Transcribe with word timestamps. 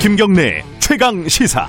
김경래 0.00 0.62
최강 0.78 1.26
시사. 1.26 1.68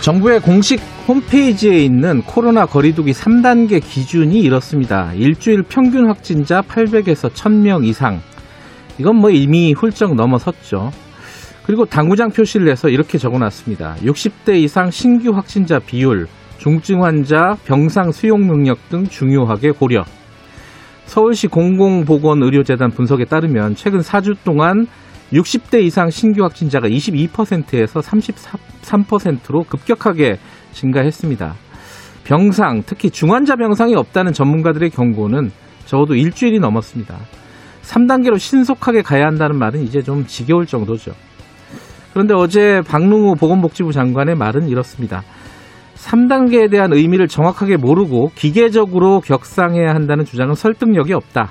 정부의 0.00 0.40
공식 0.40 0.80
홈페이지에 1.08 1.84
있는 1.84 2.22
코로나 2.22 2.66
거리두기 2.66 3.10
3단계 3.10 3.82
기준이 3.82 4.38
이렇습니다. 4.38 5.12
일주일 5.14 5.64
평균 5.64 6.06
확진자 6.06 6.62
800에서 6.62 7.28
1000명 7.32 7.84
이상. 7.84 8.20
이건 8.98 9.16
뭐 9.16 9.30
이미 9.30 9.72
훌쩍 9.72 10.14
넘어섰죠. 10.14 10.92
그리고 11.64 11.84
당구장 11.84 12.30
표시를 12.30 12.66
내서 12.66 12.88
이렇게 12.88 13.18
적어놨습니다. 13.18 13.96
60대 14.02 14.54
이상 14.54 14.88
신규 14.92 15.34
확진자 15.34 15.80
비율, 15.80 16.28
중증 16.62 17.02
환자 17.02 17.56
병상 17.64 18.12
수용 18.12 18.46
능력 18.46 18.88
등 18.88 19.04
중요하게 19.04 19.72
고려. 19.72 20.04
서울시 21.06 21.48
공공보건의료재단 21.48 22.90
분석에 22.90 23.24
따르면 23.24 23.74
최근 23.74 23.98
4주 23.98 24.36
동안 24.44 24.86
60대 25.32 25.82
이상 25.82 26.08
신규 26.08 26.44
확진자가 26.44 26.86
22%에서 26.86 27.98
33%로 27.98 29.64
급격하게 29.64 30.38
증가했습니다. 30.70 31.52
병상, 32.22 32.84
특히 32.86 33.10
중환자 33.10 33.56
병상이 33.56 33.96
없다는 33.96 34.32
전문가들의 34.32 34.90
경고는 34.90 35.50
적어도 35.86 36.14
일주일이 36.14 36.60
넘었습니다. 36.60 37.18
3단계로 37.82 38.38
신속하게 38.38 39.02
가야 39.02 39.26
한다는 39.26 39.58
말은 39.58 39.82
이제 39.82 40.00
좀 40.00 40.24
지겨울 40.26 40.66
정도죠. 40.66 41.10
그런데 42.12 42.34
어제 42.34 42.82
박능우 42.86 43.34
보건복지부 43.34 43.90
장관의 43.90 44.36
말은 44.36 44.68
이렇습니다. 44.68 45.24
3단계에 45.94 46.70
대한 46.70 46.92
의미를 46.92 47.28
정확하게 47.28 47.76
모르고 47.76 48.30
기계적으로 48.34 49.20
격상해야 49.20 49.94
한다는 49.94 50.24
주장은 50.24 50.54
설득력이 50.54 51.12
없다. 51.12 51.50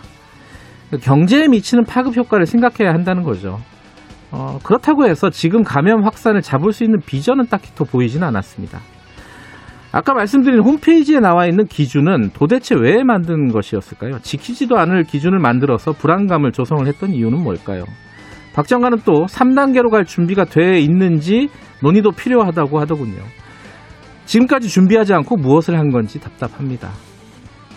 경제에 1.01 1.47
미치는 1.47 1.85
파급 1.85 2.17
효과를 2.17 2.45
생각해야 2.45 2.93
한다는 2.93 3.23
거죠. 3.23 3.59
어, 4.31 4.59
그렇다고 4.63 5.07
해서 5.07 5.29
지금 5.29 5.63
감염 5.63 6.03
확산을 6.03 6.41
잡을 6.41 6.71
수 6.71 6.83
있는 6.83 6.99
비전은 7.05 7.47
딱히 7.47 7.73
더 7.75 7.83
보이지는 7.83 8.27
않았습니다. 8.27 8.79
아까 9.93 10.13
말씀드린 10.13 10.61
홈페이지에 10.61 11.19
나와 11.19 11.47
있는 11.47 11.65
기준은 11.65 12.29
도대체 12.33 12.75
왜 12.75 13.03
만든 13.03 13.49
것이었을까요? 13.49 14.19
지키지도 14.19 14.77
않을 14.77 15.03
기준을 15.03 15.39
만들어서 15.39 15.91
불안감을 15.91 16.53
조성을 16.53 16.87
했던 16.87 17.09
이유는 17.09 17.43
뭘까요? 17.43 17.83
박 18.53 18.67
장관은 18.67 18.99
또 19.05 19.25
3단계로 19.25 19.89
갈 19.89 20.05
준비가 20.05 20.45
돼 20.45 20.79
있는지 20.79 21.49
논의도 21.81 22.11
필요하다고 22.11 22.79
하더군요. 22.79 23.21
지금까지 24.31 24.69
준비하지 24.69 25.13
않고 25.13 25.35
무엇을 25.35 25.77
한 25.77 25.91
건지 25.91 26.17
답답합니다. 26.21 26.91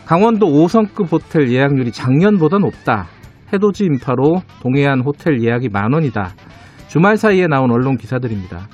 강원도 0.04 0.46
5성급 0.46 1.10
호텔 1.10 1.50
예약률이 1.50 1.90
작년보다 1.90 2.58
높다. 2.58 3.08
해돋이 3.52 3.78
인파로 3.80 4.40
동해안 4.62 5.00
호텔 5.00 5.42
예약이 5.42 5.70
만 5.70 5.92
원이다. 5.92 6.34
주말 6.86 7.16
사이에 7.16 7.48
나온 7.48 7.72
언론 7.72 7.96
기사들입니다. 7.96 8.68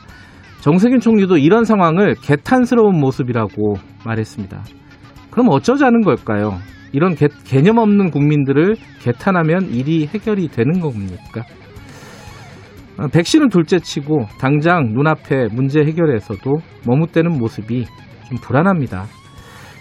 정세균 0.61 1.01
총리도 1.01 1.39
이런 1.39 1.65
상황을 1.65 2.17
개탄스러운 2.21 3.01
모습이라고 3.01 3.77
말했습니다. 4.05 4.63
그럼 5.31 5.49
어쩌자는 5.49 6.03
걸까요? 6.03 6.59
이런 6.93 7.15
개, 7.15 7.29
개념 7.45 7.79
없는 7.79 8.11
국민들을 8.11 8.77
개탄하면 9.01 9.71
일이 9.71 10.07
해결이 10.07 10.49
되는 10.49 10.81
겁니까? 10.81 11.45
어, 13.01 13.09
백신은 13.09 13.49
둘째치고 13.49 14.27
당장 14.39 14.93
눈앞에 14.93 15.49
문제 15.53 15.81
해결에서도 15.81 16.51
머뭇대는 16.87 17.39
모습이 17.39 17.87
좀 18.29 18.39
불안합니다. 18.43 19.07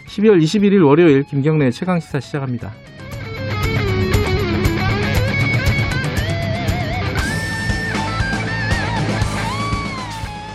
12월 0.08 0.42
21일 0.42 0.86
월요일 0.88 1.24
김경래 1.24 1.70
최강 1.70 2.00
시사 2.00 2.22
시작합니다. 2.22 2.72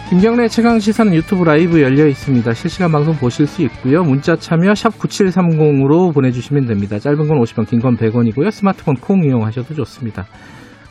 김경래 0.08 0.48
최강 0.48 0.78
시사는 0.78 1.12
유튜브 1.12 1.44
라이브 1.44 1.82
열려 1.82 2.06
있습니다. 2.06 2.52
실시간 2.54 2.92
방송 2.92 3.14
보실 3.16 3.46
수 3.46 3.62
있고요. 3.62 4.02
문자 4.04 4.36
참여 4.36 4.74
샵 4.74 4.90
9730으로 4.98 6.14
보내주시면 6.14 6.66
됩니다. 6.66 6.98
짧은 6.98 7.26
건 7.26 7.40
50원, 7.40 7.68
긴 7.68 7.80
건 7.80 7.96
100원이고요. 7.96 8.50
스마트폰 8.50 8.94
콩 8.94 9.24
이용하셔도 9.24 9.74
좋습니다. 9.74 10.26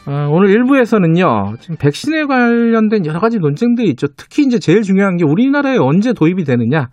어, 0.05 0.27
오늘 0.29 0.49
1부에서는요, 0.49 1.59
지금 1.61 1.77
백신에 1.77 2.25
관련된 2.25 3.05
여러 3.05 3.19
가지 3.19 3.37
논쟁들이 3.39 3.89
있죠. 3.91 4.07
특히 4.17 4.43
이제 4.43 4.59
제일 4.59 4.81
중요한 4.81 5.15
게 5.15 5.23
우리나라에 5.23 5.77
언제 5.77 6.11
도입이 6.11 6.43
되느냐. 6.43 6.89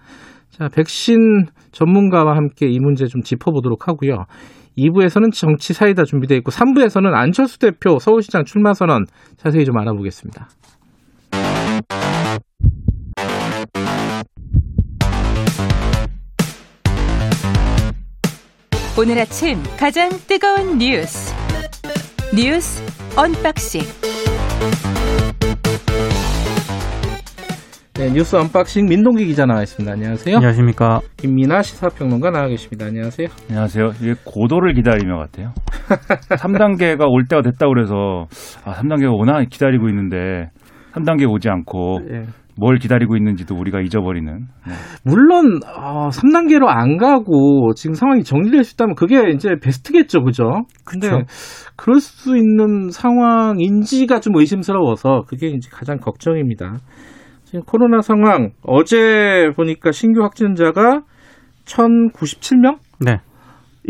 자, 0.51 0.69
백신 0.69 1.47
전문가와 1.73 2.37
함께 2.37 2.69
이 2.69 2.79
문제 2.79 3.07
좀 3.07 3.23
짚어보도록 3.23 3.89
하고요. 3.89 4.27
2부에서는 4.79 5.33
정치 5.33 5.73
사이다 5.73 6.05
준비되어 6.05 6.39
있고 6.39 6.53
3부에서는 6.53 7.13
안철수 7.13 7.59
대표 7.59 7.99
서울시장 7.99 8.45
출마 8.45 8.75
선언 8.75 9.05
자세히 9.37 9.65
좀 9.65 9.77
알아보겠습니다. 9.79 10.49
오늘 18.99 19.19
아침 19.19 19.59
가장 19.79 20.11
뜨거운 20.29 20.79
뉴스 20.79 21.40
뉴스 22.43 22.83
unboxing 23.19 23.83
네, 27.99 28.11
뉴스 28.15 28.35
unboxing 28.35 28.87
민동기 28.87 29.27
기자 29.27 29.45
나와 29.45 29.61
있습니다. 29.61 29.93
안녕하세요. 29.93 30.37
안녕하십니까. 30.37 31.01
김민아 31.19 31.61
시사평론가 31.61 32.31
나와 32.31 32.49
계십니다. 32.49 32.87
안녕하세요. 32.87 33.29
안녕하세요. 33.51 33.91
이게 34.01 34.15
고도를 34.25 34.73
기다리며 34.73 35.19
같아요. 35.19 35.53
3단계가 36.41 37.07
올 37.11 37.27
때가 37.29 37.43
됐다고 37.43 37.75
그래서 37.75 38.25
아, 38.65 38.73
3단계가 38.73 39.13
오나 39.13 39.45
기다리고 39.45 39.91
있는데 39.91 40.49
3단계 40.93 41.31
오지 41.31 41.49
않고 41.49 42.01
예. 42.11 42.23
뭘 42.57 42.79
기다리고 42.79 43.17
있는지도 43.17 43.55
우리가 43.55 43.81
잊어버리는. 43.81 44.33
네. 44.67 44.73
물론 45.05 45.61
어, 45.67 46.09
3단계로 46.09 46.67
안 46.67 46.99
가고 46.99 47.73
지금 47.75 47.95
상황이 47.95 48.23
정리될 48.23 48.65
수 48.65 48.75
있다면 48.75 48.97
그게 48.97 49.31
이제 49.31 49.57
베스트겠죠, 49.63 50.23
그죠? 50.23 50.45
근데 50.85 51.09
그쵸. 51.09 51.23
그럴 51.77 52.01
수 52.01 52.37
있는 52.37 52.91
상황인지가 52.91 54.21
좀 54.21 54.37
의심스러워서 54.37 55.23
그게 55.27 55.49
이제 55.49 55.71
가장 55.73 55.97
걱정입니다. 55.99 56.77
지금 57.45 57.63
코로나 57.65 58.01
상황 58.03 58.51
어제 58.63 59.51
보니까 59.57 59.91
신규 59.91 60.23
확진자가 60.23 61.01
1,097명? 61.65 62.77
네. 63.05 63.19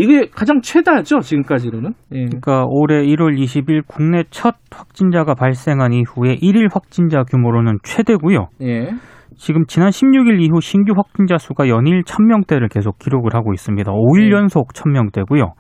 이게 0.01 0.27
가장 0.27 0.61
최다죠, 0.61 1.21
지금까지로는. 1.21 1.93
예. 2.13 2.25
그러니까 2.25 2.65
올해 2.67 3.03
1월 3.05 3.39
20일 3.39 3.83
국내 3.87 4.25
첫 4.31 4.57
확진자가 4.71 5.35
발생한 5.35 5.93
이후에 5.93 6.37
1일 6.37 6.73
확진자 6.73 7.23
규모로는 7.25 7.79
최대고요. 7.83 8.49
예. 8.63 8.91
지금 9.37 9.65
지난 9.67 9.91
16일 9.91 10.41
이후 10.41 10.61
신규 10.61 10.93
확진자 10.97 11.39
수가 11.39 11.69
연일 11.69 12.03
1000명대를 12.03 12.71
계속 12.73 12.99
기록을 12.99 13.35
하고 13.35 13.53
있습니다. 13.53 13.91
5일 13.91 14.31
네. 14.31 14.37
연속 14.37 14.73
1000명대고요. 14.73 15.53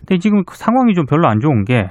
근데 0.00 0.18
지금 0.18 0.44
그 0.44 0.56
상황이 0.56 0.94
좀 0.94 1.04
별로 1.06 1.28
안 1.28 1.40
좋은 1.40 1.64
게 1.64 1.90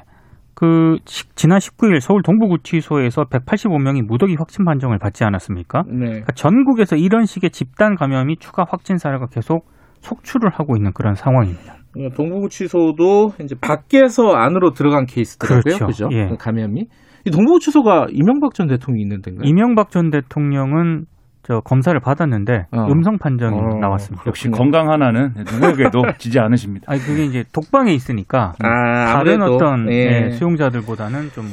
그 0.60 0.98
지난 1.06 1.60
19일 1.60 2.00
서울 2.00 2.24
동부구치소에서 2.24 3.26
185명이 3.26 4.02
무더기 4.08 4.34
확진 4.40 4.66
판정을 4.66 4.98
받지 4.98 5.24
않았습니까? 5.24 5.84
네. 5.86 6.06
그러니까 6.06 6.32
전국에서 6.32 6.96
이런 6.96 7.26
식의 7.26 7.52
집단 7.52 7.96
감염이 7.96 8.38
추가 8.38 8.66
확진 8.68 8.98
사례가 8.98 9.28
계속 9.28 9.70
속출을 10.00 10.50
하고 10.52 10.76
있는 10.76 10.94
그런 10.94 11.14
상황입니다. 11.14 11.77
어, 12.00 12.10
동부구치소도 12.16 13.34
이제 13.42 13.56
밖에서 13.60 14.32
안으로 14.34 14.72
들어간 14.72 15.06
케이스더라고요. 15.06 15.62
그렇죠. 15.64 15.86
그죠? 15.88 16.10
예. 16.12 16.30
감염이. 16.38 16.86
이 17.26 17.32
동부구치소가 17.32 18.08
이명박 18.12 18.54
전 18.54 18.68
대통령이 18.68 19.02
있는 19.02 19.22
데인가요? 19.22 19.48
이명박 19.48 19.92
전 19.92 20.10
대통령은 20.10 21.06
저 21.44 21.62
검사를 21.62 21.98
받았는데 22.00 22.68
어. 22.72 22.88
음성 22.92 23.18
판정이 23.18 23.58
어, 23.58 23.80
나왔습니다. 23.80 24.24
역시 24.28 24.50
건강 24.50 24.90
하나는 24.90 25.34
누구에게도 25.36 26.02
지지 26.20 26.40
않으십니다. 26.40 26.86
아니 26.88 27.00
그게 27.00 27.24
이제 27.24 27.44
독방에 27.54 27.94
있으니까 27.94 28.54
아, 28.62 29.14
다른 29.14 29.42
아무래도, 29.42 29.56
어떤 29.56 29.92
예. 29.92 30.26
예, 30.26 30.32
수용자들보다는 30.32 31.30
좀 31.32 31.46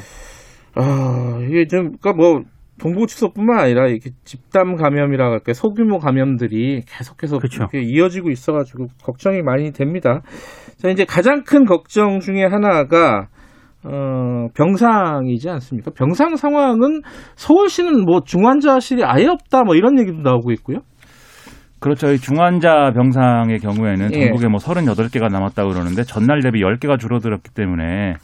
아, 0.77 1.39
이게 1.49 1.67
좀, 1.67 1.97
그니까 2.01 2.13
뭐, 2.13 2.43
동부구치소뿐만 2.81 3.59
아니라 3.59 3.87
이렇게 3.87 4.11
집단 4.25 4.77
감염이라 4.77 5.31
할까 5.31 5.53
소규모 5.53 5.99
감염들이 5.99 6.83
계속해서 6.87 7.39
그쵸. 7.39 7.67
이렇게 7.73 7.81
이어지고 7.83 8.31
있어가지고 8.31 8.87
걱정이 9.03 9.43
많이 9.43 9.73
됩니다. 9.73 10.23
자, 10.79 10.89
이제 10.89 11.05
가장 11.05 11.45
큰 11.45 11.65
걱정 11.65 12.21
중에 12.21 12.45
하나가 12.45 13.29
어, 13.85 14.49
병상이지 14.57 15.49
않습니까? 15.51 15.91
병상 15.93 16.37
상황은 16.37 17.03
서울시는 17.37 18.05
뭐 18.05 18.23
중환자실이 18.25 19.05
아예 19.05 19.27
없다 19.27 19.63
뭐 19.63 19.77
이런 19.77 19.99
얘기도 19.99 20.23
나오고 20.23 20.53
있고요. 20.53 20.79
그렇죠. 21.81 22.11
이 22.11 22.19
중환자 22.19 22.93
병상의 22.95 23.59
경우에는 23.59 24.15
예. 24.15 24.21
전국에 24.21 24.49
뭐 24.49 24.59
38개가 24.59 25.31
남았다고 25.31 25.71
그러는데 25.71 26.03
전날 26.03 26.41
대비 26.41 26.63
10개가 26.63 26.99
줄어들었기 26.99 27.51
때문에 27.53 27.85
예, 27.85 28.15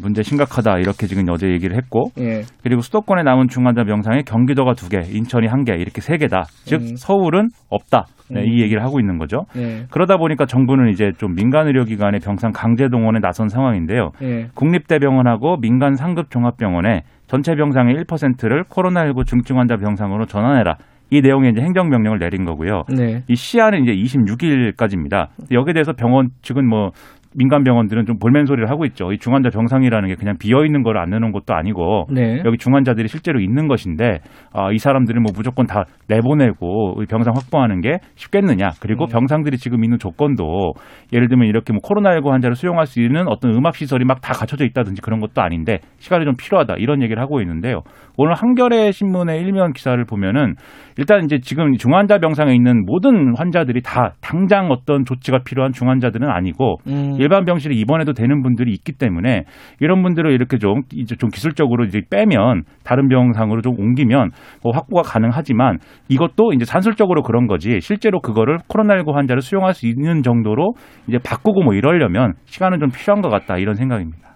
문제 0.00 0.22
심각하다 0.22 0.78
이렇게 0.78 1.06
지금 1.06 1.24
어제 1.30 1.48
얘기를 1.48 1.76
했고 1.76 2.10
예. 2.18 2.42
그리고 2.62 2.80
수도권에 2.80 3.22
남은 3.22 3.48
중환자 3.48 3.84
병상이 3.84 4.22
경기도가 4.24 4.74
두 4.74 4.88
개, 4.88 4.98
인천이 5.00 5.46
한 5.46 5.64
개 5.64 5.72
이렇게 5.74 6.00
세 6.00 6.16
개다. 6.16 6.44
즉 6.64 6.80
음. 6.80 6.96
서울은 6.96 7.48
없다. 7.68 8.06
네, 8.30 8.40
음. 8.42 8.46
이 8.46 8.62
얘기를 8.62 8.82
하고 8.82 9.00
있는 9.00 9.18
거죠. 9.18 9.44
예. 9.56 9.84
그러다 9.90 10.16
보니까 10.16 10.46
정부는 10.46 10.88
이제 10.90 11.10
좀 11.18 11.34
민간 11.34 11.66
의료기관의 11.66 12.20
병상 12.20 12.52
강제 12.52 12.88
동원에 12.88 13.18
나선 13.20 13.48
상황인데요. 13.48 14.10
예. 14.22 14.48
국립대병원하고 14.54 15.58
민간 15.60 15.94
상급 15.96 16.30
종합병원에 16.30 17.02
전체 17.26 17.54
병상의 17.54 17.96
1%를 17.96 18.64
코로나19 18.64 19.26
중증 19.26 19.58
환자 19.58 19.76
병상으로 19.76 20.26
전환해라. 20.26 20.76
이 21.12 21.20
내용의 21.20 21.50
이제 21.50 21.60
행정명령을 21.62 22.20
내린 22.20 22.44
거고요. 22.44 22.84
네. 22.96 23.22
이 23.28 23.34
시한은 23.34 23.82
이제 23.84 23.92
26일까지입니다. 23.92 25.26
여기에 25.50 25.74
대해서 25.74 25.92
병원 25.92 26.28
측은 26.42 26.68
뭐 26.68 26.90
민간 27.36 27.62
병원들은 27.64 28.06
좀 28.06 28.18
볼멘 28.18 28.46
소리를 28.46 28.68
하고 28.70 28.84
있죠. 28.86 29.12
이 29.12 29.18
중환자 29.18 29.50
병상이라는 29.50 30.08
게 30.08 30.14
그냥 30.16 30.36
비어 30.38 30.64
있는 30.64 30.82
걸 30.82 30.96
안 31.00 31.10
내놓은 31.10 31.32
것도 31.32 31.54
아니고 31.54 32.06
네. 32.12 32.42
여기 32.44 32.58
중환자들이 32.58 33.08
실제로 33.08 33.40
있는 33.40 33.68
것인데 33.68 34.18
아, 34.52 34.70
이 34.72 34.78
사람들을 34.78 35.20
뭐 35.20 35.32
무조건 35.34 35.66
다 35.66 35.84
내보내고 36.08 37.02
이 37.02 37.06
병상 37.06 37.34
확보하는 37.34 37.80
게 37.80 37.98
쉽겠느냐. 38.16 38.70
그리고 38.80 39.04
음. 39.04 39.08
병상들이 39.10 39.56
지금 39.58 39.84
있는 39.84 39.98
조건도 39.98 40.72
예를 41.12 41.28
들면 41.28 41.46
이렇게 41.48 41.72
뭐 41.72 41.80
코로나19 41.82 42.30
환자를 42.30 42.54
수용할 42.56 42.86
수 42.86 43.00
있는 43.00 43.28
어떤 43.28 43.54
음압 43.54 43.76
시설이 43.76 44.04
막 44.04 44.20
다 44.20 44.34
갖춰져 44.34 44.66
있다든지 44.66 45.00
그런 45.00 45.18
것도 45.20 45.40
아닌데 45.40 45.78
시간이 45.98 46.26
좀 46.26 46.34
필요하다 46.36 46.74
이런 46.76 47.02
얘기를 47.02 47.22
하고 47.22 47.40
있는데요. 47.40 47.80
오늘 48.18 48.34
한겨레 48.34 48.90
신문의 48.92 49.40
일면 49.40 49.72
기사를 49.72 50.04
보면은 50.04 50.56
일단 50.98 51.24
이제 51.24 51.38
지금 51.40 51.72
중환자 51.74 52.18
병상에 52.18 52.52
있는 52.54 52.84
모든 52.84 53.34
환자들이 53.36 53.80
다 53.82 54.12
당장 54.20 54.70
어떤 54.70 55.06
조치가 55.06 55.38
필요한 55.44 55.72
중환자들은 55.72 56.28
아니고 56.28 56.76
음. 56.88 57.16
일반 57.20 57.44
병실에 57.44 57.74
입원해도 57.74 58.12
되는 58.14 58.42
분들이 58.42 58.72
있기 58.72 58.92
때문에 58.92 59.44
이런 59.80 60.02
분들을 60.02 60.32
이렇게 60.32 60.58
좀 60.58 60.82
이제 60.94 61.14
좀 61.16 61.30
기술적으로 61.30 61.84
이제 61.84 62.00
빼면 62.08 62.62
다른 62.82 63.08
병상으로 63.08 63.60
좀 63.62 63.78
옮기면 63.78 64.30
뭐 64.62 64.72
확보가 64.74 65.02
가능하지만 65.02 65.78
이것도 66.08 66.52
이제 66.54 66.64
산술적으로 66.64 67.22
그런 67.22 67.46
거지 67.46 67.80
실제로 67.80 68.20
그거를 68.20 68.58
코로나19 68.68 69.12
환자를 69.14 69.42
수용할 69.42 69.74
수 69.74 69.86
있는 69.86 70.22
정도로 70.22 70.72
이제 71.08 71.18
바꾸고 71.18 71.62
뭐 71.62 71.74
이러려면 71.74 72.32
시간은 72.46 72.78
좀 72.80 72.88
필요한 72.90 73.20
것 73.20 73.28
같다 73.28 73.58
이런 73.58 73.74
생각입니다. 73.74 74.30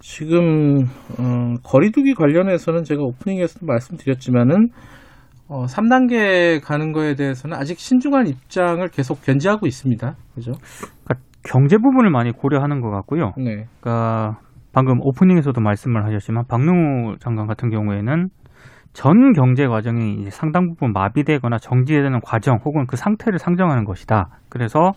지금 0.00 0.84
어, 1.18 1.54
거리두기 1.62 2.14
관련해서는 2.14 2.84
제가 2.84 3.02
오프닝에서도 3.02 3.66
말씀드렸지만은 3.66 4.68
어, 5.48 5.64
3단계 5.64 6.62
가는 6.62 6.92
거에 6.92 7.14
대해서는 7.14 7.56
아직 7.56 7.78
신중한 7.78 8.26
입장을 8.26 8.86
계속 8.88 9.22
견지하고 9.22 9.66
있습니다. 9.66 10.14
그죠? 10.34 10.52
그러니까 11.04 11.27
경제 11.44 11.76
부분을 11.76 12.10
많이 12.10 12.32
고려하는 12.32 12.80
것 12.80 12.90
같고요. 12.90 13.32
네. 13.36 13.66
그러니까 13.80 14.38
방금 14.72 14.98
오프닝에서도 15.00 15.60
말씀을 15.60 16.04
하셨지만 16.04 16.44
박능우 16.48 17.16
장관 17.18 17.46
같은 17.46 17.70
경우에는 17.70 18.28
전 18.92 19.32
경제 19.32 19.66
과정이 19.66 20.30
상당 20.30 20.68
부분 20.68 20.92
마비되거나 20.92 21.58
정지되는 21.58 22.20
과정 22.22 22.58
혹은 22.64 22.86
그 22.86 22.96
상태를 22.96 23.38
상정하는 23.38 23.84
것이다. 23.84 24.28
그래서 24.48 24.92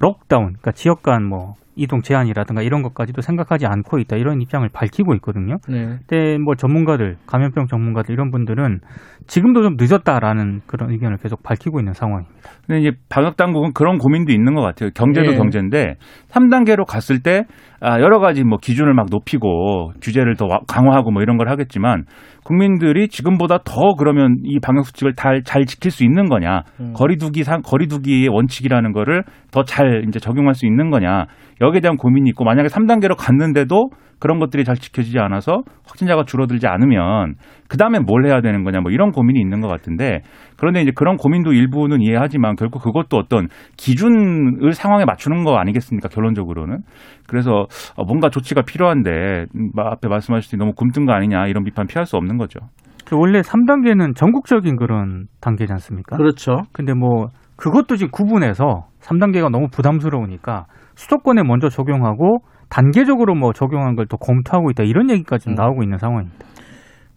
록다운, 0.00 0.46
그러니까 0.48 0.72
지역 0.72 1.02
간 1.02 1.22
뭐 1.28 1.54
이동 1.74 2.02
제한이라든가 2.02 2.62
이런 2.62 2.82
것까지도 2.82 3.22
생각하지 3.22 3.66
않고 3.66 3.98
있다. 3.98 4.16
이런 4.16 4.40
입장을 4.42 4.68
밝히고 4.72 5.14
있거든요. 5.16 5.56
네. 5.68 5.96
근데 6.06 6.38
뭐 6.38 6.54
전문가들, 6.54 7.16
감염병 7.26 7.66
전문가들 7.66 8.12
이런 8.12 8.30
분들은 8.30 8.80
지금도 9.26 9.62
좀 9.62 9.76
늦었다라는 9.78 10.60
그런 10.66 10.90
의견을 10.90 11.16
계속 11.18 11.42
밝히고 11.42 11.80
있는 11.80 11.92
상황입니다. 11.92 12.34
근데 12.66 12.80
이제 12.80 12.90
방역 13.08 13.36
당국은 13.36 13.72
그런 13.72 13.98
고민도 13.98 14.32
있는 14.32 14.54
것 14.54 14.62
같아요. 14.62 14.90
경제도 14.94 15.32
예. 15.32 15.36
경제인데 15.36 15.94
3단계로 16.28 16.84
갔을 16.86 17.20
때 17.22 17.44
아, 17.80 17.98
여러 18.00 18.20
가지 18.20 18.44
뭐 18.44 18.58
기준을 18.58 18.94
막 18.94 19.06
높이고 19.10 19.92
규제를 20.00 20.36
더 20.36 20.46
와- 20.46 20.60
강화하고 20.68 21.10
뭐 21.10 21.22
이런 21.22 21.36
걸 21.36 21.48
하겠지만 21.48 22.04
국민들이 22.44 23.08
지금보다 23.08 23.58
더 23.64 23.94
그러면 23.98 24.36
이 24.44 24.58
방역 24.60 24.86
수칙을 24.86 25.14
잘, 25.14 25.42
잘 25.44 25.64
지킬 25.64 25.90
수 25.90 26.04
있는 26.04 26.28
거냐 26.28 26.62
음. 26.80 26.92
거리두기 26.94 27.42
상 27.44 27.60
거리두기의 27.62 28.28
원칙이라는 28.28 28.92
거를 28.92 29.24
더 29.50 29.62
잘 29.64 30.04
이제 30.08 30.18
적용할 30.18 30.54
수 30.54 30.66
있는 30.66 30.90
거냐 30.90 31.26
여기에 31.62 31.80
대한 31.80 31.96
고민이 31.96 32.28
있고 32.30 32.44
만약에 32.44 32.68
3단계로 32.68 33.16
갔는데도 33.16 33.90
그런 34.18 34.38
것들이 34.38 34.64
잘 34.64 34.76
지켜지지 34.76 35.18
않아서 35.18 35.62
확진자가 35.84 36.24
줄어들지 36.24 36.68
않으면 36.68 37.34
그 37.68 37.76
다음에 37.76 37.98
뭘 37.98 38.24
해야 38.26 38.40
되는 38.40 38.62
거냐 38.62 38.80
뭐 38.80 38.92
이런 38.92 39.10
고민이 39.10 39.40
있는 39.40 39.60
것 39.60 39.68
같은데 39.68 40.20
그런데 40.56 40.80
이제 40.80 40.92
그런 40.94 41.16
고민도 41.16 41.52
일부는 41.52 42.00
이해하지만 42.00 42.54
결국 42.54 42.82
그것도 42.82 43.16
어떤 43.16 43.48
기준을 43.76 44.72
상황에 44.74 45.04
맞추는 45.04 45.42
거 45.42 45.56
아니겠습니까 45.56 46.08
결론적으로는 46.08 46.82
그래서 47.26 47.66
어, 47.96 48.04
뭔가 48.04 48.28
조치가 48.28 48.62
필요한데 48.62 49.46
음, 49.56 49.70
앞에 49.76 50.08
말씀하셨듯이 50.08 50.56
너무 50.56 50.72
굼뜬 50.74 51.06
거 51.06 51.12
아니냐 51.12 51.46
이런 51.48 51.64
비판 51.64 51.86
피할 51.86 52.06
수 52.06 52.16
없는 52.16 52.36
거죠. 52.38 52.60
그 53.04 53.16
원래 53.18 53.40
3단계는 53.40 54.14
전국적인 54.14 54.76
그런 54.76 55.26
단계지 55.40 55.72
않습니까? 55.72 56.16
그렇죠. 56.16 56.62
근데 56.72 56.94
뭐 56.94 57.26
그것도 57.56 57.96
지금 57.96 58.10
구분해서 58.10 58.86
3단계가 59.00 59.50
너무 59.50 59.66
부담스러우니까 59.70 60.66
수도권에 60.94 61.42
먼저 61.42 61.68
적용하고 61.68 62.38
단계적으로 62.68 63.34
뭐 63.34 63.52
적용한 63.52 63.96
걸 63.96 64.06
또 64.08 64.16
검토하고 64.16 64.70
있다 64.70 64.82
이런 64.84 65.10
얘기까지 65.10 65.44
좀 65.44 65.52
음. 65.52 65.54
나오고 65.56 65.82
있는 65.82 65.98
상황입니다. 65.98 66.46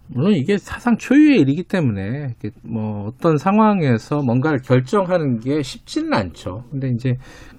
물론 0.08 0.34
이게 0.34 0.58
사상 0.58 0.98
초유의 0.98 1.40
일이기 1.42 1.64
때문에 1.64 2.36
뭐 2.64 3.06
어떤 3.08 3.38
상황에서 3.38 4.22
뭔가를 4.22 4.60
결정하는 4.60 5.40
게 5.40 5.62
쉽지는 5.64 6.14
않죠. 6.14 6.64
근데 6.70 6.90
이제 6.90 7.14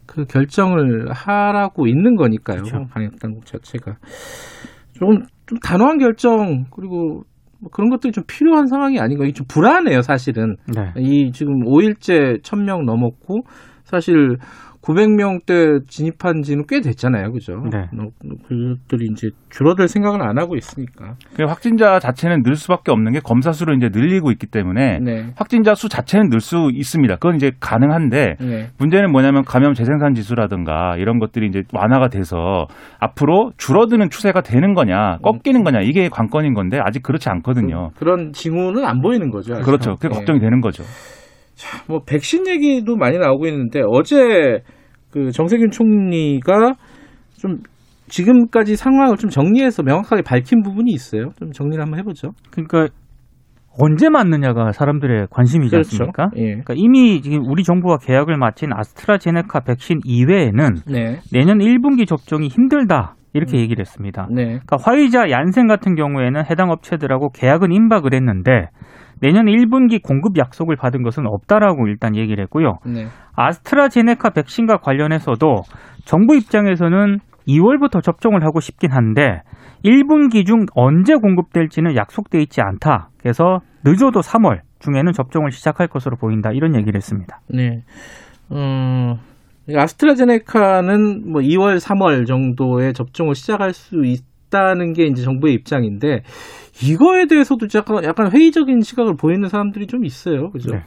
그 0.07 0.25
결정을 0.27 1.11
하라고 1.13 1.89
있는 1.89 2.15
거니까요. 2.15 2.59
그렇죠. 2.63 2.85
방역 2.93 3.19
당국 3.21 3.45
자체가 3.47 3.97
조금 4.93 5.23
좀 5.47 5.59
단호한 5.59 5.99
결정 5.99 6.65
그리고 6.71 7.23
뭐 7.61 7.71
그런 7.73 7.91
것들이 7.91 8.13
좀 8.13 8.23
필요한 8.29 8.67
상황이 8.67 9.01
아닌가. 9.01 9.25
이게 9.25 9.33
좀 9.33 9.47
불안해요, 9.49 10.03
사실은. 10.03 10.57
네. 10.73 10.93
이 10.99 11.33
지금 11.33 11.65
5일째 11.65 12.43
1000명 12.43 12.85
넘었고 12.85 13.41
사실 13.83 14.37
900명대 14.87 15.89
진입한 15.89 16.43
지는 16.43 16.65
꽤 16.69 16.81
됐잖아요. 16.81 17.33
그죠? 17.33 17.55
네. 17.73 17.79
어, 17.99 18.09
그것들이 18.49 19.09
이제 19.11 19.31
줄어들 19.51 19.89
생각은 19.89 20.23
안 20.23 20.39
하고 20.39 20.55
있으니까. 20.55 21.15
그 21.35 21.43
확진자 21.45 21.99
자체는 21.99 22.43
늘 22.45 22.55
수밖에 22.55 22.93
없는 22.93 23.13
게 23.13 23.21
검사 23.21 23.51
수를 23.51 23.77
이제 23.77 23.89
늘리고 23.93 24.31
있기 24.31 24.47
때문에 24.47 25.01
네. 25.01 25.33
확진자 25.37 25.75
수 25.75 25.89
자체는 25.89 26.29
늘 26.31 26.41
수 26.47 26.71
있습니다. 26.73 27.17
그건 27.17 27.35
이제 27.35 27.51
가능한데 27.59 28.37
네. 28.39 28.69
문제는 28.79 29.11
뭐냐면 29.11 29.43
감염 29.43 29.75
재생산 29.75 30.15
지수라든가 30.15 30.97
이런 30.97 31.19
것들이 31.19 31.49
이제 31.49 31.65
완화가 31.73 32.07
돼서 32.09 32.67
앞으로 33.01 33.51
줄어드는 33.57 34.11
추세가 34.11 34.43
되는 34.43 34.75
거냐 34.75 35.19
꺾이는 35.25 35.65
거냐 35.65 35.81
이게 35.81 36.09
관건인 36.09 36.55
건데 36.55 36.79
아직 36.81 37.03
그렇지 37.03 37.29
않거든요. 37.31 37.91
그, 37.97 38.05
런 38.05 38.31
징후는 38.33 38.85
안 38.85 39.01
보이는 39.01 39.31
거죠. 39.31 39.55
아직. 39.55 39.65
그렇죠. 39.65 39.97
그게 39.97 40.09
예. 40.13 40.17
걱정이 40.17 40.39
되는 40.39 40.61
거죠. 40.61 40.85
뭐 41.89 42.03
백신 42.07 42.47
얘기도 42.47 42.97
많이 42.97 43.19
나오고 43.19 43.47
있는데 43.47 43.83
어제 43.89 44.61
그 45.11 45.31
정세균 45.31 45.71
총리가 45.71 46.75
좀 47.39 47.59
지금까지 48.09 48.77
상황을 48.77 49.17
좀 49.17 49.31
정리해서 49.31 49.83
명확하게 49.83 50.23
밝힌 50.23 50.63
부분이 50.63 50.93
있어요. 50.93 51.31
좀 51.39 51.51
정리를 51.51 51.83
한번 51.83 51.99
해보죠. 51.99 52.31
그러니까 52.51 52.89
언제 53.79 54.09
맞느냐가 54.09 54.73
사람들의 54.73 55.27
관심이지 55.31 55.77
않습니까? 55.77 56.31
예. 56.37 56.45
그러니까 56.45 56.75
이미 56.77 57.21
지금 57.21 57.45
우리 57.47 57.63
정부가 57.63 57.99
계약을 57.99 58.37
마친 58.39 58.73
아스트라제네카 58.73 59.61
백신 59.61 60.01
이외에는 60.05 60.77
네. 60.87 61.21
내년 61.31 61.59
1분기 61.59 62.07
접종이 62.07 62.49
힘들다 62.49 63.17
이렇게 63.35 63.59
얘기를 63.59 63.81
했습니다. 63.83 64.29
네. 64.31 64.45
그러니까 64.45 64.77
화이자 64.81 65.31
얀센 65.31 65.67
같은 65.67 65.95
경우에는 65.95 66.43
해당 66.51 66.71
업체들하고 66.71 67.31
계약은 67.31 67.71
임박을 67.71 68.15
했는데 68.15 68.71
내년 69.21 69.47
1분기 69.47 70.03
공급 70.03 70.37
약속을 70.39 70.77
받은 70.77 71.03
것은 71.03 71.27
없다라고 71.27 71.87
일단 71.89 72.17
얘기를 72.17 72.43
했고요. 72.45 72.79
네. 72.85 73.07
아스트라제네카 73.35 74.31
백신과 74.31 74.79
관련해서도 74.79 75.63
정부 76.05 76.37
입장에서는 76.37 77.19
2월부터 77.49 78.03
접종을 78.03 78.45
하고 78.45 78.61
싶긴 78.61 78.93
한데 78.93 79.43
1분기 79.85 80.45
중 80.47 80.67
언제 80.75 81.15
공급될지는 81.15 81.97
약속돼 81.97 82.41
있지 82.43 82.61
않다. 82.61 83.11
그래서 83.19 83.61
늦어도 83.85 84.21
3월 84.21 84.61
중에는 84.81 85.13
접종을 85.13 85.51
시작할 85.51 85.87
것으로 85.89 86.17
보인다. 86.17 86.51
이런 86.53 86.75
얘기를 86.75 86.97
했습니다. 86.97 87.41
네. 87.49 87.83
어, 88.51 89.17
아스트라제네카는 89.75 91.31
뭐 91.31 91.41
2월, 91.41 91.79
3월 91.79 92.27
정도에 92.27 92.93
접종을 92.93 93.35
시작할 93.35 93.73
수 93.73 94.05
있 94.05 94.25
다는 94.57 94.93
게 94.93 95.05
이제 95.05 95.23
정부의 95.23 95.55
입장인데 95.55 96.23
이거에 96.83 97.27
대해서도 97.27 97.67
약간, 97.75 98.05
약간 98.05 98.33
회의적인 98.33 98.81
시각을 98.81 99.17
보이는 99.17 99.49
사람들이 99.49 99.87
좀 99.87 100.05
있어요. 100.05 100.51
그죠? 100.51 100.71
네. 100.73 100.83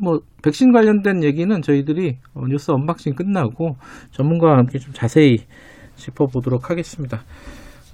뭐 0.00 0.20
백신 0.42 0.72
관련된 0.72 1.24
얘기는 1.24 1.60
저희들이 1.60 2.18
어, 2.34 2.42
뉴스 2.48 2.70
unboxing 2.70 3.14
끝나고 3.14 3.76
전문가와 4.12 4.58
함께 4.58 4.78
좀 4.78 4.92
자세히 4.92 5.38
짚어보도록 5.96 6.70
하겠습니다. 6.70 7.22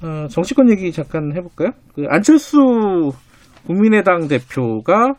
어, 0.02 0.26
정치권 0.28 0.70
얘기 0.70 0.92
잠깐 0.92 1.32
해볼까요? 1.34 1.70
그 1.94 2.04
안철수 2.08 3.12
국민의당 3.66 4.28
대표가 4.28 5.14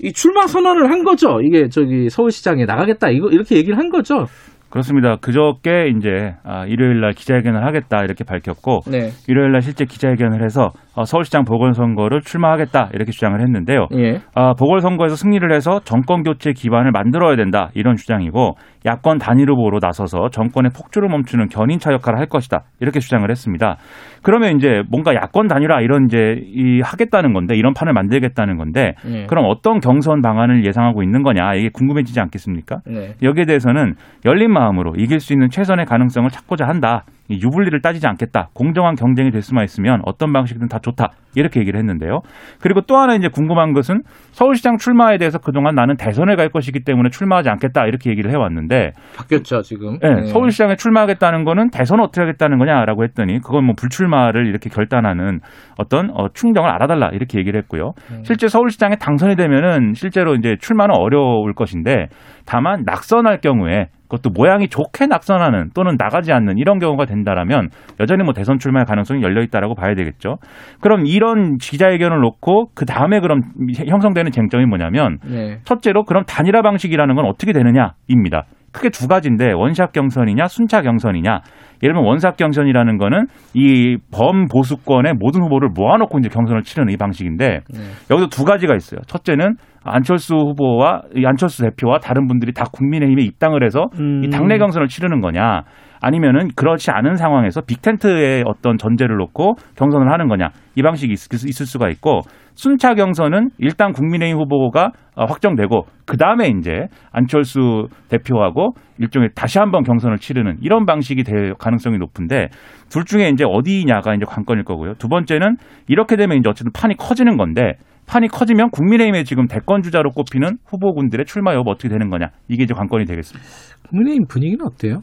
이 0.00 0.12
출마 0.12 0.46
선언을 0.46 0.90
한 0.90 1.04
거죠. 1.04 1.40
이게 1.42 1.68
저기 1.68 2.08
서울시장에 2.08 2.64
나가겠다 2.64 3.10
이거 3.10 3.28
이렇게 3.28 3.56
얘기를 3.56 3.76
한 3.76 3.90
거죠. 3.90 4.26
그렇습니다. 4.72 5.16
그저께 5.16 5.92
이제 5.94 6.34
아, 6.44 6.64
일요일 6.64 7.02
날 7.02 7.12
기자회견을 7.12 7.62
하겠다 7.66 8.04
이렇게 8.04 8.24
밝혔고 8.24 8.80
네. 8.90 9.10
일요일 9.28 9.52
날 9.52 9.60
실제 9.60 9.84
기자회견을 9.84 10.42
해서 10.42 10.70
어, 10.94 11.04
서울시장 11.04 11.44
보궐선거를 11.44 12.22
출마하겠다 12.22 12.88
이렇게 12.94 13.12
주장을 13.12 13.38
했는데요. 13.38 13.88
예. 13.98 14.20
아, 14.34 14.54
보궐선거에서 14.54 15.14
승리를 15.14 15.52
해서 15.52 15.80
정권 15.84 16.22
교체 16.22 16.52
기반을 16.52 16.90
만들어야 16.90 17.36
된다 17.36 17.68
이런 17.74 17.96
주장이고 17.96 18.54
야권 18.86 19.18
단일 19.18 19.50
후보로 19.50 19.78
나서서 19.80 20.30
정권의 20.30 20.70
폭주를 20.74 21.08
멈추는 21.08 21.48
견인차 21.48 21.92
역할을 21.92 22.18
할 22.18 22.26
것이다 22.26 22.62
이렇게 22.80 23.00
주장을 23.00 23.28
했습니다. 23.28 23.76
그러면 24.22 24.56
이제 24.56 24.82
뭔가 24.90 25.14
야권 25.14 25.48
단일화 25.48 25.80
이런 25.80 26.06
이제 26.06 26.40
이 26.44 26.80
하겠다는 26.80 27.32
건데 27.32 27.56
이런 27.56 27.74
판을 27.74 27.92
만들겠다는 27.92 28.56
건데 28.56 28.94
예. 29.06 29.26
그럼 29.26 29.46
어떤 29.48 29.80
경선 29.80 30.22
방안을 30.22 30.64
예상하고 30.64 31.02
있는 31.02 31.22
거냐 31.22 31.54
이게 31.54 31.70
궁금해지지 31.72 32.20
않겠습니까? 32.20 32.80
네. 32.86 33.14
여기에 33.22 33.46
대해서는 33.46 33.94
열린 34.24 34.52
마음으로 34.52 34.94
이길 34.96 35.20
수 35.20 35.32
있는 35.32 35.50
최선의 35.50 35.86
가능성을 35.86 36.28
찾고자 36.30 36.66
한다. 36.66 37.04
이 37.28 37.40
유불리를 37.42 37.80
따지지 37.80 38.06
않겠다. 38.06 38.48
공정한 38.54 38.94
경쟁이 38.94 39.30
될 39.30 39.42
수만 39.42 39.64
있으면 39.64 40.00
어떤 40.04 40.32
방식이든 40.32 40.68
다 40.68 40.78
좋다. 40.78 41.10
이렇게 41.34 41.60
얘기를 41.60 41.78
했는데요. 41.78 42.20
그리고 42.60 42.82
또 42.82 42.96
하나 42.96 43.14
이제 43.14 43.28
궁금한 43.28 43.72
것은 43.72 44.02
서울시장 44.32 44.76
출마에 44.76 45.16
대해서 45.18 45.38
그동안 45.38 45.74
나는 45.74 45.96
대선에 45.96 46.36
갈 46.36 46.50
것이기 46.50 46.80
때문에 46.84 47.08
출마하지 47.10 47.48
않겠다. 47.48 47.86
이렇게 47.86 48.10
얘기를 48.10 48.30
해왔는데 48.30 48.92
바뀌었죠 49.16 49.62
지금. 49.62 49.98
네, 50.00 50.14
네. 50.14 50.26
서울시장에 50.26 50.76
출마하겠다는 50.76 51.44
거는 51.44 51.70
대선 51.70 52.00
어떻게 52.00 52.20
하겠다는 52.20 52.58
거냐라고 52.58 53.04
했더니 53.04 53.38
그건 53.40 53.64
뭐 53.64 53.74
불출마를 53.78 54.46
이렇게 54.46 54.68
결단하는 54.68 55.40
어떤 55.78 56.10
어, 56.10 56.28
충정을 56.34 56.68
알아달라 56.68 57.10
이렇게 57.12 57.38
얘기를 57.38 57.58
했고요. 57.62 57.92
음. 58.10 58.22
실제 58.24 58.48
서울시장에 58.48 58.96
당선이 58.96 59.36
되면은 59.36 59.94
실제로 59.94 60.34
이제 60.34 60.56
출마는 60.60 60.94
어려울 60.94 61.54
것인데 61.54 62.08
다만 62.44 62.82
낙선할 62.84 63.40
경우에 63.40 63.88
그것도 64.12 64.30
모양이 64.30 64.68
좋게 64.68 65.06
낙선하는 65.06 65.70
또는 65.74 65.96
나가지 65.98 66.32
않는 66.32 66.58
이런 66.58 66.78
경우가 66.78 67.06
된다라면 67.06 67.70
여전히 67.98 68.24
뭐 68.24 68.34
대선 68.34 68.58
출마의 68.58 68.84
가능성이 68.84 69.22
열려 69.22 69.42
있다라고 69.42 69.74
봐야 69.74 69.94
되겠죠. 69.94 70.36
그럼 70.80 71.06
이런 71.06 71.56
기자회견을 71.56 72.20
놓고 72.20 72.72
그 72.74 72.84
다음에 72.84 73.20
그럼 73.20 73.40
형성되는 73.74 74.30
쟁점이 74.30 74.66
뭐냐면 74.66 75.18
네. 75.24 75.60
첫째로 75.64 76.04
그럼 76.04 76.24
단일화 76.26 76.60
방식이라는 76.60 77.14
건 77.14 77.24
어떻게 77.24 77.54
되느냐입니다. 77.54 78.44
크게 78.72 78.88
두 78.90 79.06
가지인데 79.06 79.52
원샷 79.52 79.92
경선이냐 79.92 80.46
순차 80.48 80.82
경선이냐. 80.82 81.40
예를 81.82 81.94
들면 81.94 82.04
원샷 82.04 82.36
경선이라는 82.36 82.98
거는 82.98 83.26
이 83.54 83.96
범보수권의 84.12 85.14
모든 85.18 85.42
후보를 85.42 85.70
모아놓고 85.74 86.18
이제 86.18 86.28
경선을 86.28 86.62
치르는 86.62 86.92
이 86.92 86.96
방식인데 86.96 87.60
네. 87.68 87.80
여기도 88.10 88.28
두 88.28 88.44
가지가 88.44 88.74
있어요. 88.74 89.00
첫째는 89.06 89.56
안철수 89.84 90.34
후보와 90.36 91.02
이 91.16 91.26
안철수 91.26 91.62
대표와 91.62 91.98
다른 91.98 92.28
분들이 92.28 92.52
다 92.52 92.64
국민의힘에 92.72 93.22
입당을 93.22 93.64
해서 93.64 93.88
음. 93.98 94.22
이 94.24 94.30
당내 94.30 94.58
경선을 94.58 94.88
치르는 94.88 95.20
거냐 95.20 95.62
아니면은 96.02 96.48
그렇지 96.56 96.90
않은 96.90 97.16
상황에서 97.16 97.60
빅텐트의 97.62 98.42
어떤 98.44 98.76
전제를 98.76 99.16
놓고 99.16 99.54
경선을 99.76 100.12
하는 100.12 100.26
거냐 100.28 100.48
이 100.74 100.82
방식이 100.82 101.12
있, 101.12 101.32
있을 101.32 101.64
수가 101.64 101.88
있고 101.90 102.22
순차 102.54 102.94
경선은 102.94 103.50
일단 103.58 103.92
국민의힘 103.92 104.36
후보가 104.36 104.90
어, 105.14 105.24
확정되고 105.24 105.86
그 106.04 106.16
다음에 106.16 106.48
이제 106.48 106.86
안철수 107.12 107.86
대표하고 108.08 108.72
일종의 108.98 109.30
다시 109.34 109.58
한번 109.58 109.84
경선을 109.84 110.18
치르는 110.18 110.56
이런 110.60 110.86
방식이 110.86 111.22
될 111.22 111.54
가능성이 111.54 111.98
높은데 111.98 112.48
둘 112.90 113.04
중에 113.04 113.28
이제 113.28 113.44
어디냐가 113.46 114.14
이제 114.14 114.24
관건일 114.26 114.64
거고요. 114.64 114.94
두 114.94 115.08
번째는 115.08 115.56
이렇게 115.86 116.16
되면 116.16 116.36
이제 116.36 116.48
어쨌든 116.48 116.72
판이 116.72 116.96
커지는 116.96 117.36
건데 117.36 117.74
판이 118.06 118.28
커지면 118.28 118.70
국민의힘의 118.70 119.24
지금 119.24 119.46
대권 119.46 119.82
주자로 119.82 120.10
꼽히는 120.10 120.58
후보군들의 120.66 121.24
출마 121.26 121.54
여부 121.54 121.70
어떻게 121.70 121.88
되는 121.88 122.10
거냐 122.10 122.28
이게 122.48 122.64
이제 122.64 122.74
관건이 122.74 123.04
되겠습니다. 123.04 123.48
국민의힘 123.88 124.26
분위기는 124.28 124.64
어때요? 124.66 125.02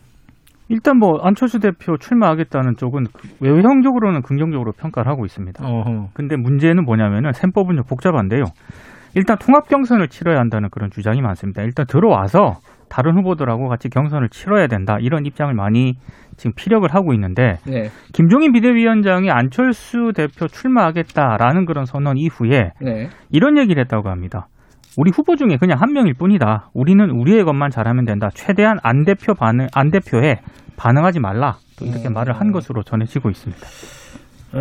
일단 0.69 0.97
뭐 0.97 1.19
안철수 1.21 1.59
대표 1.59 1.97
출마하겠다는 1.97 2.75
쪽은 2.77 3.05
그 3.11 3.27
외형적으로는 3.39 4.21
긍정적으로 4.21 4.71
평가를 4.71 5.11
하고 5.11 5.25
있습니다. 5.25 5.65
어허. 5.67 6.09
근데 6.13 6.37
문제는 6.37 6.85
뭐냐면은 6.85 7.33
셈법은 7.33 7.75
좀 7.75 7.85
복잡한데요. 7.85 8.43
일단 9.15 9.37
통합 9.39 9.67
경선을 9.67 10.07
치러야 10.09 10.37
한다는 10.37 10.69
그런 10.69 10.91
주장이 10.91 11.21
많습니다. 11.21 11.63
일단 11.63 11.87
들어와서 11.87 12.59
다른 12.89 13.17
후보들하고 13.17 13.67
같이 13.67 13.89
경선을 13.89 14.29
치러야 14.29 14.67
된다 14.67 14.97
이런 14.99 15.25
입장을 15.25 15.53
많이 15.53 15.93
지금 16.37 16.53
피력을 16.55 16.87
하고 16.93 17.13
있는데 17.13 17.57
네. 17.65 17.89
김종인 18.13 18.51
비대위원장이 18.51 19.29
안철수 19.29 20.11
대표 20.15 20.47
출마하겠다라는 20.47 21.65
그런 21.65 21.85
선언 21.85 22.17
이후에 22.17 22.71
네. 22.81 23.09
이런 23.31 23.57
얘기를 23.57 23.81
했다고 23.81 24.09
합니다. 24.09 24.47
우리 24.97 25.11
후보 25.13 25.35
중에 25.35 25.57
그냥 25.59 25.77
한 25.79 25.93
명일 25.93 26.13
뿐이다. 26.13 26.69
우리는 26.73 27.09
우리의 27.09 27.43
것만 27.45 27.69
잘하면 27.69 28.05
된다. 28.05 28.29
최대한 28.33 28.77
안 28.83 29.05
대표 29.05 29.33
반응 29.33 29.67
안 29.73 29.91
대표에 29.91 30.37
반응하지 30.77 31.19
말라. 31.19 31.57
또 31.77 31.85
이렇게 31.85 32.07
음. 32.09 32.13
말을 32.13 32.33
한 32.33 32.51
것으로 32.51 32.83
전해지고 32.83 33.29
있습니다. 33.29 33.65
어, 34.53 34.59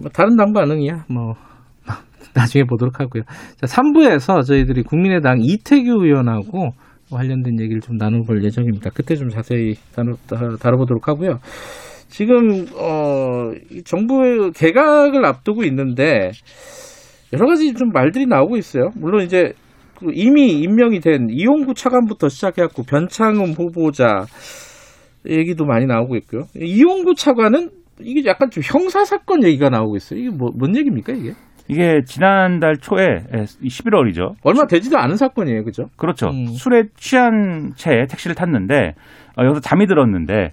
뭐 0.00 0.10
다른 0.12 0.36
당 0.36 0.52
반응이야. 0.52 1.04
뭐 1.08 1.34
나중에 2.34 2.64
보도록 2.64 3.00
하고요. 3.00 3.22
자, 3.60 3.66
3부에서 3.66 4.44
저희들이 4.46 4.82
국민의당 4.82 5.38
이태규 5.40 6.04
의원하고 6.04 6.70
관련된 7.10 7.60
얘기를 7.60 7.80
좀 7.80 7.96
나눠볼 7.96 8.44
예정입니다. 8.44 8.90
그때 8.94 9.14
좀 9.16 9.28
자세히 9.28 9.74
다뤄, 9.94 10.14
다- 10.28 10.56
다뤄보도록 10.60 11.08
하고요. 11.08 11.38
지금 12.08 12.66
어, 12.76 13.50
이 13.70 13.82
정부의 13.82 14.52
개각을 14.52 15.24
앞두고 15.24 15.64
있는데 15.64 16.30
여러 17.34 17.46
가지 17.46 17.74
좀 17.74 17.90
말들이 17.92 18.26
나오고 18.26 18.56
있어요. 18.56 18.90
물론 18.96 19.22
이제 19.22 19.52
그 19.98 20.10
이미 20.12 20.60
임명이 20.60 21.00
된 21.00 21.28
이용구 21.30 21.74
차관부터 21.74 22.28
시작해갖고 22.28 22.82
변창흠 22.84 23.52
후보자 23.52 24.24
얘기도 25.28 25.64
많이 25.64 25.86
나오고 25.86 26.16
있고요. 26.16 26.42
이용구 26.56 27.14
차관은 27.14 27.70
이게 28.00 28.28
약간 28.28 28.50
좀 28.50 28.62
형사 28.64 29.04
사건 29.04 29.44
얘기가 29.44 29.68
나오고 29.70 29.96
있어요. 29.96 30.20
이게 30.20 30.30
뭐, 30.30 30.50
뭔 30.58 30.76
얘기입니까 30.76 31.12
이게? 31.12 31.32
이게 31.68 32.02
지난달 32.04 32.76
초에 32.76 33.24
11월이죠. 33.32 34.34
얼마 34.42 34.66
되지도 34.66 34.98
않은 34.98 35.16
사건이에요, 35.16 35.64
그죠? 35.64 35.84
그렇죠. 35.96 36.28
음. 36.28 36.46
술에 36.46 36.84
취한 36.96 37.72
채 37.76 38.04
택시를 38.08 38.34
탔는데 38.34 38.94
어, 39.38 39.44
여기서 39.44 39.60
잠이 39.60 39.86
들었는데 39.86 40.34
에, 40.34 40.50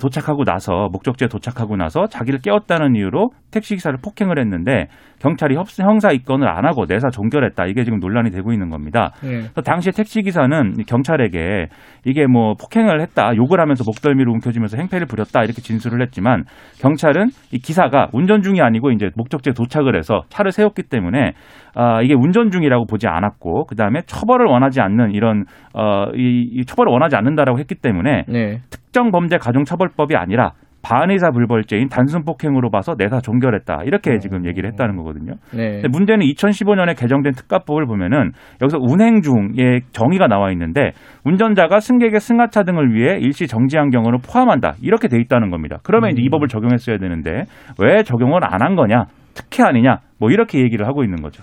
도착하고 0.00 0.44
나서 0.44 0.88
목적지에 0.92 1.26
도착하고 1.28 1.76
나서 1.76 2.06
자기를 2.06 2.38
깨웠다는 2.40 2.94
이유로 2.94 3.30
택시 3.50 3.74
기사를 3.74 3.96
폭행을 4.02 4.38
했는데 4.38 4.86
경찰이 5.20 5.56
협- 5.56 5.66
형사 5.80 6.10
입건을 6.12 6.48
안 6.48 6.64
하고 6.66 6.84
내사 6.86 7.10
종결했다. 7.10 7.66
이게 7.66 7.84
지금 7.84 7.98
논란이 7.98 8.30
되고 8.30 8.52
있는 8.52 8.70
겁니다. 8.70 9.10
예. 9.24 9.28
그래서 9.28 9.60
당시에 9.62 9.92
택시 9.92 10.22
기사는 10.22 10.74
경찰에게 10.86 11.66
이게 12.04 12.26
뭐 12.26 12.54
폭행을 12.54 13.00
했다, 13.00 13.34
욕을 13.36 13.60
하면서 13.60 13.82
목덜미를 13.86 14.30
움켜쥐면서 14.32 14.76
행패를 14.78 15.06
부렸다 15.06 15.40
이렇게 15.44 15.60
진술을 15.62 16.00
했지만 16.02 16.44
경찰은 16.80 17.28
이 17.52 17.58
기사가 17.58 18.08
운전 18.12 18.42
중이 18.42 18.60
아니고 18.60 18.90
이제 18.92 19.10
목적지에 19.16 19.52
도착을 19.52 19.96
해서 19.96 20.22
차를 20.28 20.52
세웠기 20.52 20.84
때문에 20.84 21.32
아 21.74 22.02
이게 22.02 22.14
운전 22.14 22.50
중이라고 22.50 22.86
보지 22.86 23.06
않았고 23.08 23.66
그 23.66 23.74
다음에 23.76 24.02
처벌을 24.06 24.46
원하지 24.46 24.80
않는 24.80 25.12
이런 25.12 25.44
어 25.74 26.06
이 26.14 26.42
이 26.52 26.64
처벌을 26.66 26.92
원하지 26.92 27.16
않는다라고 27.16 27.58
했기 27.58 27.74
때문에 27.74 28.24
네. 28.28 28.58
특정 28.92 29.10
범죄 29.10 29.38
가중처벌법이 29.38 30.16
아니라 30.16 30.52
반의사 30.82 31.30
불벌죄인 31.30 31.88
단순 31.88 32.24
폭행으로 32.24 32.70
봐서 32.70 32.94
내사 32.98 33.20
종결했다 33.20 33.84
이렇게 33.84 34.18
지금 34.18 34.46
얘기를 34.46 34.68
했다는 34.70 34.96
거거든요. 34.96 35.34
네. 35.56 35.80
근데 35.80 35.88
문제는 35.88 36.26
2015년에 36.26 36.98
개정된 36.98 37.32
특가법을 37.32 37.86
보면은 37.86 38.32
여기서 38.60 38.78
운행 38.80 39.22
중의 39.22 39.82
정의가 39.92 40.26
나와 40.26 40.50
있는데 40.52 40.90
운전자가 41.24 41.80
승객의 41.80 42.20
승하차 42.20 42.64
등을 42.64 42.92
위해 42.92 43.16
일시 43.18 43.46
정지한 43.46 43.88
경우를 43.90 44.18
포함한다 44.18 44.74
이렇게 44.82 45.08
돼 45.08 45.18
있다는 45.20 45.50
겁니다. 45.50 45.78
그러면 45.84 46.10
이제 46.10 46.20
이 46.20 46.28
법을 46.28 46.48
적용했어야 46.48 46.98
되는데 46.98 47.44
왜 47.78 48.02
적용을 48.02 48.44
안 48.44 48.60
한 48.60 48.74
거냐? 48.76 49.04
특혜 49.34 49.62
아니냐? 49.62 50.00
뭐 50.20 50.30
이렇게 50.30 50.60
얘기를 50.60 50.86
하고 50.86 51.02
있는 51.02 51.22
거죠. 51.22 51.42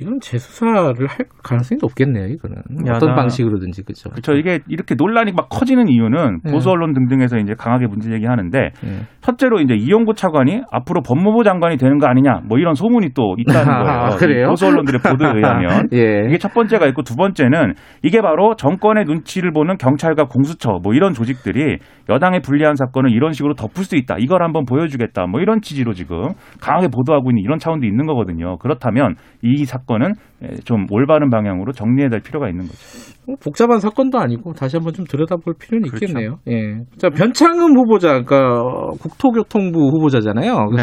이건 0.00 0.20
재수사를 0.20 0.74
할 1.08 1.26
가능성이 1.42 1.78
높겠네요, 1.80 2.26
이거는. 2.26 2.56
어떤 2.82 2.86
야당- 2.86 3.14
방식으로든지, 3.16 3.82
그죠? 3.84 4.10
그렇죠. 4.10 4.34
이게 4.34 4.60
이렇게 4.68 4.94
논란이 4.96 5.32
막 5.32 5.48
커지는 5.48 5.88
이유는 5.88 6.40
네. 6.44 6.52
보수 6.52 6.70
언론 6.70 6.92
등등에서 6.94 7.38
이제 7.38 7.54
강하게 7.58 7.86
문제 7.86 8.08
제기하는데 8.10 8.58
예. 8.58 9.00
첫째로 9.22 9.60
이제 9.60 9.74
이용구 9.74 10.14
차관이 10.14 10.62
앞으로 10.70 11.02
법무부 11.02 11.42
장관이 11.44 11.76
되는 11.78 11.98
거 11.98 12.06
아니냐 12.06 12.40
뭐 12.48 12.58
이런 12.58 12.74
소문이 12.74 13.10
또 13.14 13.34
있다는 13.38 13.64
거예요. 13.84 13.88
아, 13.88 14.08
그래요? 14.16 14.44
이 14.46 14.48
보수 14.48 14.66
언론들의 14.66 15.00
보도에 15.00 15.32
의하면 15.34 15.88
예. 15.92 16.26
이게 16.28 16.38
첫 16.38 16.52
번째가 16.54 16.86
있고 16.88 17.02
두 17.02 17.16
번째는 17.16 17.74
이게 18.02 18.20
바로 18.20 18.54
정권의 18.56 19.04
눈치를 19.04 19.52
보는 19.52 19.78
경찰과 19.78 20.24
공수처 20.26 20.78
뭐 20.82 20.94
이런 20.94 21.12
조직들이 21.12 21.78
여당에 22.08 22.40
불리한 22.40 22.76
사건을 22.76 23.10
이런 23.10 23.32
식으로 23.32 23.54
덮을 23.54 23.84
수 23.84 23.96
있다. 23.96 24.16
이걸 24.18 24.42
한번 24.42 24.64
보여주겠다. 24.64 25.26
뭐 25.26 25.40
이런 25.40 25.60
취지로 25.60 25.92
지금 25.92 26.22
강하게 26.60 26.88
보도하고 26.88 27.30
있는 27.30 27.42
이런 27.42 27.58
차원도 27.58 27.86
있는 27.86 28.06
거거든요. 28.06 28.58
그렇다면 28.58 29.14
이 29.42 29.64
사건 29.64 29.87
은 29.96 30.14
좀 30.64 30.86
올바른 30.90 31.30
방향으로 31.30 31.72
정리해야 31.72 32.08
될 32.08 32.20
필요가 32.20 32.48
있는 32.48 32.66
거죠. 32.66 32.78
뭐 33.26 33.36
복잡한 33.42 33.80
사건도 33.80 34.18
아니고 34.18 34.52
다시 34.52 34.76
한번 34.76 34.92
좀 34.94 35.04
들여다볼 35.04 35.54
필요는 35.58 35.88
그렇죠. 35.88 36.06
있겠네요. 36.06 36.36
예. 36.48 36.84
자, 36.96 37.10
변창흠 37.10 37.76
후보자, 37.76 38.22
그러니까 38.22 38.60
어, 38.62 38.90
국토교통부 39.00 39.80
후보자잖아요. 39.90 40.68
그 40.70 40.76
네. 40.76 40.82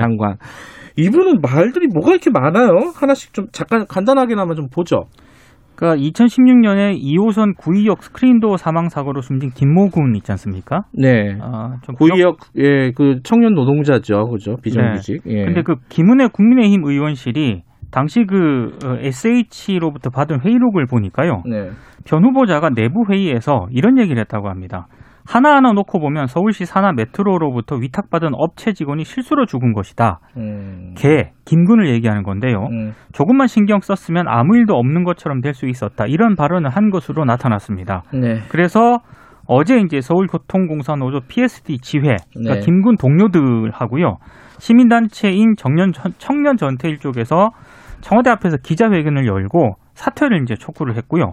그러니까 5.76 6.02
2016년에 6.02 6.98
2호선 7.02 7.58
구의역 7.58 8.02
스크린도어 8.02 8.56
사망 8.56 8.88
사고로 8.88 9.22
숨진 9.22 9.50
김모군 9.50 10.16
있지 10.16 10.32
않습니까? 10.32 10.84
네. 10.94 11.38
아, 11.42 11.76
좀 11.84 11.96
구의역 11.96 12.38
예, 12.58 12.92
그 12.92 13.20
청년 13.24 13.56
노동자죠. 13.56 14.30
그죠? 14.30 14.56
비정규직. 14.64 15.24
예. 15.28 15.44
근데 15.44 15.64
그 15.64 15.76
김은혜 15.90 16.28
국민의힘 16.28 16.86
의원실이 16.86 17.64
당시 17.96 18.26
그 18.26 18.78
어, 18.86 18.98
SH로부터 19.00 20.10
받은 20.10 20.42
회의록을 20.42 20.86
보니까요. 20.86 21.44
네. 21.50 21.70
변 22.06 22.26
후보자가 22.26 22.72
내부 22.72 23.06
회의에서 23.10 23.68
이런 23.72 23.98
얘기를 23.98 24.20
했다고 24.20 24.50
합니다. 24.50 24.88
하나하나 25.26 25.72
놓고 25.72 26.00
보면 26.02 26.28
서울시 26.28 26.66
산하 26.66 26.92
메트로로부터 26.92 27.78
위탁받은 27.78 28.32
업체 28.34 28.74
직원이 28.74 29.06
실수로 29.06 29.46
죽은 29.46 29.72
것이다. 29.72 30.20
음. 30.36 30.94
개, 30.98 31.32
김군을 31.46 31.88
얘기하는 31.94 32.24
건데요. 32.24 32.68
음. 32.70 32.92
조금만 33.14 33.48
신경 33.48 33.80
썼으면 33.80 34.26
아무 34.28 34.58
일도 34.58 34.76
없는 34.76 35.06
것처럼 35.06 35.40
될 35.40 35.54
수 35.54 35.66
있었다. 35.66 36.06
이런 36.06 36.36
발언을 36.36 36.70
한 36.70 36.90
것으로 36.90 37.24
나타났습니다. 37.24 38.04
네. 38.14 38.42
그래서 38.50 39.00
어제 39.48 39.78
이제 39.78 40.02
서울교통공사 40.02 40.96
노조 40.98 41.22
PSD 41.30 41.78
지회, 41.78 42.18
그러니까 42.34 42.56
네. 42.56 42.60
김군 42.60 42.98
동료들하고요. 42.98 44.18
시민단체인 44.60 45.56
청년, 45.58 45.92
청년 46.18 46.58
전태일 46.58 46.98
쪽에서 47.00 47.52
청와대 48.06 48.30
앞에서 48.30 48.58
기자회견을 48.58 49.26
열고 49.26 49.78
사퇴를 49.94 50.44
이제 50.44 50.54
촉구를 50.54 50.96
했고요. 50.96 51.32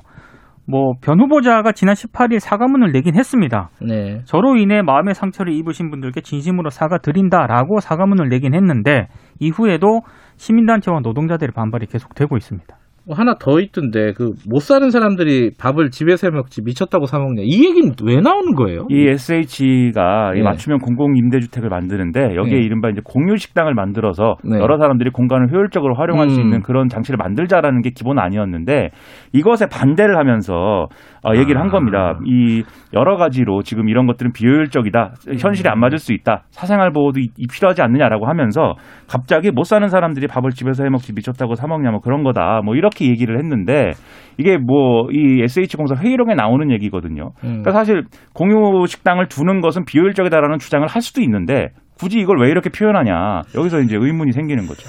뭐, 0.66 0.94
변 1.02 1.20
후보자가 1.20 1.72
지난 1.72 1.94
18일 1.94 2.38
사과문을 2.38 2.92
내긴 2.92 3.14
했습니다. 3.14 3.68
네. 3.86 4.20
저로 4.24 4.56
인해 4.56 4.80
마음의 4.80 5.14
상처를 5.14 5.52
입으신 5.52 5.90
분들께 5.90 6.22
진심으로 6.22 6.70
사과드린다라고 6.70 7.80
사과문을 7.80 8.30
내긴 8.30 8.54
했는데 8.54 9.08
이후에도 9.38 10.00
시민단체와 10.36 11.00
노동자들의 11.02 11.52
반발이 11.54 11.86
계속되고 11.86 12.38
있습니다. 12.38 12.74
뭐 13.06 13.16
하나 13.16 13.34
더 13.34 13.58
있던데 13.60 14.12
그 14.12 14.32
못 14.48 14.60
사는 14.60 14.90
사람들이 14.90 15.52
밥을 15.58 15.90
집에서 15.90 16.26
해 16.26 16.30
먹지 16.30 16.62
미쳤다고 16.62 17.06
사 17.06 17.18
먹냐. 17.18 17.42
이 17.44 17.64
얘기는 17.64 17.90
왜 18.04 18.20
나오는 18.20 18.54
거예요? 18.54 18.86
이 18.90 19.06
SH가 19.08 20.32
네. 20.34 20.42
맞춤형 20.42 20.78
공공 20.80 21.16
임대주택을 21.16 21.68
만드는데 21.68 22.34
여기에 22.36 22.58
네. 22.58 22.64
이른바 22.64 22.88
이제 22.90 23.00
공유 23.04 23.36
식당을 23.36 23.74
만들어서 23.74 24.36
네. 24.44 24.58
여러 24.58 24.78
사람들이 24.78 25.10
공간을 25.10 25.52
효율적으로 25.52 25.94
활용할 25.94 26.28
수 26.30 26.40
음. 26.40 26.44
있는 26.44 26.62
그런 26.62 26.88
장치를 26.88 27.16
만들자라는 27.18 27.82
게 27.82 27.90
기본 27.94 28.18
아니었는데 28.18 28.90
이것에 29.32 29.66
반대를 29.66 30.16
하면서 30.18 30.86
어, 31.24 31.34
얘기를 31.36 31.60
한 31.60 31.68
아. 31.68 31.70
겁니다. 31.70 32.18
이 32.26 32.62
여러 32.94 33.16
가지로 33.16 33.62
지금 33.62 33.88
이런 33.88 34.06
것들은 34.06 34.32
비효율적이다, 34.32 35.12
현실에 35.38 35.70
안 35.70 35.78
맞을 35.78 35.98
수 35.98 36.12
있다, 36.12 36.44
사생활 36.50 36.90
보호도 36.92 37.20
이- 37.20 37.28
이 37.36 37.46
필요하지 37.46 37.80
않느냐라고 37.82 38.26
하면서 38.26 38.74
갑자기 39.08 39.50
못 39.50 39.64
사는 39.64 39.86
사람들이 39.88 40.26
밥을 40.26 40.50
집에서 40.50 40.84
해 40.84 40.90
먹지 40.90 41.12
미쳤다고 41.14 41.54
사 41.54 41.66
먹냐 41.66 41.90
뭐 41.90 42.00
그런 42.00 42.22
거다, 42.24 42.60
뭐 42.64 42.74
이렇게 42.74 43.06
얘기를 43.08 43.38
했는데 43.38 43.90
이게 44.38 44.56
뭐 44.58 45.08
이 45.12 45.42
SH 45.42 45.76
공사 45.76 45.94
회의록에 45.94 46.34
나오는 46.34 46.70
얘기거든요. 46.72 47.30
음. 47.44 47.62
그러니까 47.62 47.70
사실 47.72 48.04
공유 48.34 48.86
식당을 48.86 49.28
두는 49.28 49.60
것은 49.60 49.84
비효율적이다라는 49.84 50.58
주장을 50.58 50.86
할 50.86 51.02
수도 51.02 51.20
있는데 51.22 51.68
굳이 51.98 52.18
이걸 52.18 52.40
왜 52.40 52.48
이렇게 52.50 52.70
표현하냐 52.70 53.42
여기서 53.56 53.80
이제 53.80 53.96
의문이 53.96 54.32
생기는 54.32 54.66
거죠. 54.66 54.88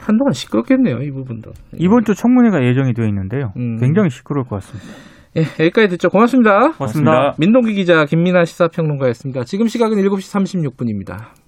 한동안 0.00 0.32
시끄럽겠네요, 0.32 0.98
이 1.02 1.10
부분도. 1.10 1.52
이번 1.74 2.04
주 2.04 2.14
청문회가 2.14 2.64
예정이 2.64 2.94
되어 2.94 3.06
있는데요. 3.06 3.52
음. 3.56 3.78
굉장히 3.78 4.10
시끄러울 4.10 4.46
것 4.46 4.56
같습니다. 4.56 4.88
예, 5.36 5.42
여기까지 5.64 5.88
듣죠. 5.88 6.08
고맙습니다. 6.10 6.72
고맙습니다. 6.72 7.10
고맙습니다. 7.10 7.34
민동기 7.38 7.74
기자, 7.74 8.04
김민아 8.04 8.44
시사평론가였습니다. 8.44 9.44
지금 9.44 9.66
시각은 9.66 9.98
7시 9.98 10.72
36분입니다. 10.72 11.43